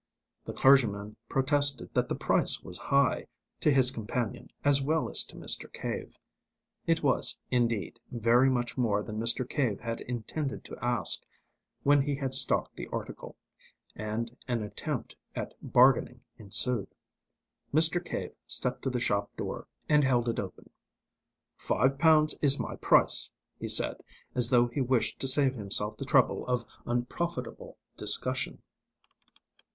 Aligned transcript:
The 0.45 0.53
clergyman 0.53 1.15
protested 1.29 1.93
that 1.93 2.09
the 2.09 2.15
price 2.15 2.63
was 2.63 2.79
high, 2.79 3.27
to 3.59 3.69
his 3.69 3.91
companion 3.91 4.49
as 4.65 4.81
well 4.81 5.07
as 5.11 5.23
to 5.25 5.35
Mr. 5.35 5.71
Cave 5.71 6.17
it 6.87 7.03
was, 7.03 7.37
indeed, 7.51 7.99
very 8.09 8.49
much 8.49 8.79
more 8.79 9.03
than 9.03 9.19
Mr. 9.19 9.47
Cave 9.47 9.79
had 9.79 10.01
intended 10.01 10.63
to 10.63 10.77
ask, 10.83 11.21
when 11.83 12.01
he 12.01 12.15
had 12.15 12.33
stocked 12.33 12.77
the 12.77 12.87
article 12.87 13.35
and 13.95 14.35
an 14.47 14.63
attempt 14.63 15.15
at 15.35 15.53
bargaining 15.61 16.21
ensued. 16.39 16.87
Mr. 17.71 18.03
Cave 18.03 18.31
stepped 18.47 18.81
to 18.81 18.89
the 18.89 18.99
shop 18.99 19.29
door, 19.37 19.67
and 19.87 20.03
held 20.03 20.27
it 20.27 20.39
open. 20.39 20.71
"Five 21.59 21.99
pounds 21.99 22.33
is 22.41 22.59
my 22.59 22.75
price," 22.77 23.31
he 23.59 23.67
said, 23.67 24.01
as 24.33 24.49
though 24.49 24.65
he 24.65 24.81
wished 24.81 25.19
to 25.19 25.27
save 25.27 25.53
himself 25.53 25.95
the 25.95 26.05
trouble 26.05 26.43
of 26.47 26.65
unprofitable 26.87 27.77
discussion. 27.97 28.63